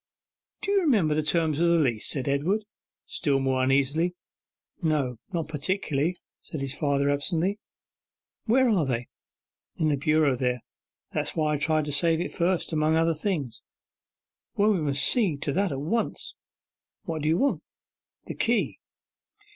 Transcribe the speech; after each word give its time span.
'Do 0.63 0.71
you 0.71 0.81
remember 0.81 1.13
the 1.13 1.21
terms 1.21 1.59
of 1.59 1.67
the 1.67 1.77
leases?' 1.77 2.09
said 2.09 2.27
Edward, 2.27 2.65
still 3.05 3.39
more 3.39 3.63
uneasily. 3.63 4.15
'No, 4.81 5.19
not 5.31 5.47
particularly,' 5.47 6.15
said 6.41 6.59
his 6.59 6.73
father 6.75 7.11
absently. 7.11 7.59
'Where 8.45 8.67
are 8.67 8.83
they?' 8.87 9.09
'In 9.75 9.89
the 9.89 9.97
bureau 9.97 10.35
there; 10.35 10.61
that's 11.11 11.35
why 11.35 11.53
I 11.53 11.57
tried 11.59 11.85
to 11.85 11.91
save 11.91 12.19
it 12.19 12.31
first, 12.31 12.73
among 12.73 12.95
other 12.95 13.13
things.' 13.13 13.61
'Well, 14.55 14.71
we 14.71 14.81
must 14.81 15.03
see 15.07 15.37
to 15.37 15.53
that 15.53 15.71
at 15.71 15.79
once.' 15.81 16.33
'What 17.03 17.21
do 17.21 17.29
you 17.29 17.37
want?' 17.37 17.61
'The 18.25 18.33
key. 18.37 18.79